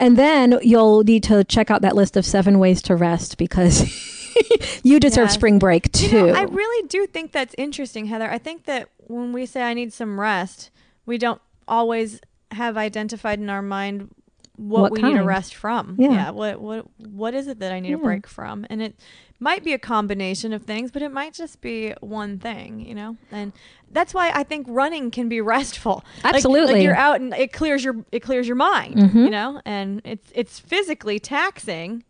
And 0.00 0.16
then 0.16 0.58
you'll 0.62 1.04
need 1.04 1.22
to 1.24 1.44
check 1.44 1.70
out 1.70 1.82
that 1.82 1.94
list 1.94 2.16
of 2.16 2.24
seven 2.24 2.58
ways 2.58 2.82
to 2.82 2.96
rest 2.96 3.38
because 3.38 3.82
you 4.82 5.00
deserve 5.00 5.30
spring 5.30 5.58
break 5.58 5.90
too. 5.92 6.06
You 6.08 6.26
know, 6.28 6.34
I 6.34 6.42
really 6.42 6.88
do 6.88 7.06
think 7.06 7.32
that's 7.32 7.54
interesting, 7.58 8.06
Heather. 8.06 8.30
I 8.30 8.38
think 8.38 8.64
that 8.64 8.88
when 9.06 9.32
we 9.32 9.46
say 9.46 9.62
I 9.62 9.74
need 9.74 9.92
some 9.92 10.18
rest, 10.20 10.70
we 11.06 11.18
don't 11.18 11.40
always 11.68 12.20
have 12.52 12.76
identified 12.76 13.38
in 13.40 13.50
our 13.50 13.62
mind 13.62 14.14
what, 14.56 14.82
What 14.82 14.92
we 14.92 15.02
need 15.02 15.16
a 15.16 15.24
rest 15.24 15.54
from. 15.54 15.96
Yeah. 15.98 16.30
What 16.30 16.60
what 16.60 16.86
what 16.98 17.34
is 17.34 17.48
it 17.48 17.58
that 17.58 17.72
I 17.72 17.80
need 17.80 17.90
Yeah. 17.90 17.96
a 17.96 17.98
break 17.98 18.26
from? 18.28 18.64
And 18.70 18.80
it 18.80 18.94
might 19.40 19.64
be 19.64 19.72
a 19.72 19.78
combination 19.80 20.52
of 20.52 20.62
things, 20.62 20.92
but 20.92 21.02
it 21.02 21.10
might 21.10 21.34
just 21.34 21.60
be 21.60 21.92
one 22.00 22.38
thing, 22.38 22.78
you 22.78 22.94
know? 22.94 23.16
And 23.32 23.52
that's 23.90 24.14
why 24.14 24.30
I 24.32 24.44
think 24.44 24.66
running 24.70 25.10
can 25.10 25.28
be 25.28 25.40
restful. 25.54 26.04
Like- 26.18 26.24
Like, 26.24 26.34
Absolutely. 26.36 26.82
you're 26.84 26.94
out 26.96 27.20
and 27.20 27.34
it 27.34 27.52
clears 27.52 27.82
your 27.82 27.96
it 28.12 28.20
clears 28.20 28.46
your 28.46 28.54
mind, 28.56 28.94
Mhm. 28.96 29.14
you 29.24 29.30
know? 29.30 29.60
And 29.64 30.00
it's 30.04 30.30
it's 30.34 30.60
physically 30.60 31.18
taxing. 31.18 32.04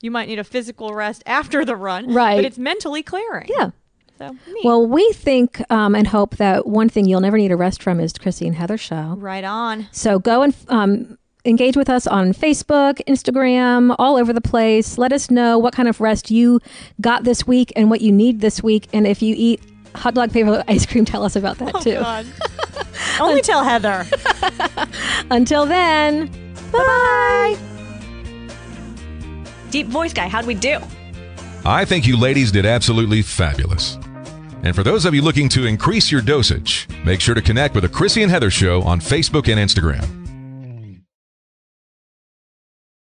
You 0.00 0.10
might 0.10 0.28
need 0.28 0.38
a 0.38 0.44
physical 0.44 0.94
rest 0.94 1.22
after 1.26 1.64
the 1.64 1.74
run, 1.76 2.12
Right. 2.14 2.36
But 2.36 2.44
it's 2.44 2.58
mentally 2.58 3.02
clearing. 3.02 3.48
yeah. 3.48 3.70
So. 4.18 4.36
Well, 4.64 4.84
we 4.84 5.08
think 5.12 5.62
um, 5.70 5.94
and 5.94 6.06
hope 6.08 6.38
that 6.38 6.66
one 6.66 6.88
thing 6.88 7.04
you'll 7.06 7.20
never 7.20 7.38
need 7.38 7.52
a 7.52 7.56
rest 7.56 7.80
from 7.82 8.00
is 8.00 8.12
Chrissy 8.14 8.46
and 8.48 8.56
Heather 8.56 8.76
show. 8.76 9.14
right 9.16 9.44
on. 9.44 9.86
So 9.92 10.18
go 10.18 10.42
and 10.42 10.52
um, 10.68 11.16
engage 11.44 11.76
with 11.76 11.88
us 11.88 12.04
on 12.08 12.32
Facebook, 12.32 13.00
Instagram, 13.06 13.94
all 13.96 14.16
over 14.16 14.32
the 14.32 14.40
place. 14.40 14.98
Let 14.98 15.12
us 15.12 15.30
know 15.30 15.56
what 15.56 15.72
kind 15.72 15.88
of 15.88 16.00
rest 16.00 16.32
you 16.32 16.58
got 17.00 17.22
this 17.22 17.46
week 17.46 17.72
and 17.76 17.90
what 17.90 18.00
you 18.00 18.10
need 18.10 18.40
this 18.40 18.60
week. 18.60 18.88
And 18.92 19.06
if 19.06 19.22
you 19.22 19.36
eat 19.38 19.60
hot 19.94 20.14
dog 20.14 20.32
flavored 20.32 20.64
ice 20.68 20.84
cream, 20.84 21.04
tell 21.04 21.22
us 21.22 21.36
about 21.36 21.58
that 21.58 21.80
too. 21.80 21.94
Oh, 21.98 22.02
God. 22.02 22.26
Only 23.20 23.40
tell 23.40 23.62
Heather. 23.62 24.04
Until 25.30 25.64
then, 25.64 26.26
bye. 26.72 27.56
Deep 29.70 29.86
voice 29.88 30.12
guy, 30.12 30.28
how'd 30.28 30.46
we 30.46 30.54
do? 30.54 30.78
I 31.64 31.84
think 31.84 32.06
you 32.06 32.18
ladies 32.18 32.50
did 32.52 32.66
absolutely 32.66 33.22
fabulous. 33.22 33.98
And 34.62 34.74
for 34.74 34.82
those 34.82 35.04
of 35.04 35.14
you 35.14 35.22
looking 35.22 35.48
to 35.50 35.66
increase 35.66 36.10
your 36.10 36.20
dosage, 36.20 36.88
make 37.04 37.20
sure 37.20 37.34
to 37.34 37.42
connect 37.42 37.74
with 37.74 37.82
the 37.82 37.88
Chrissy 37.88 38.22
and 38.22 38.30
Heather 38.30 38.50
Show 38.50 38.82
on 38.82 39.00
Facebook 39.00 39.48
and 39.48 39.58
Instagram. 39.58 40.17